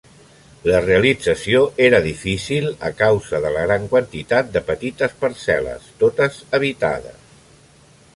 [0.67, 7.21] La realització era difícil, a causa de la gran quantitat de petites parcel·les, totes habitades.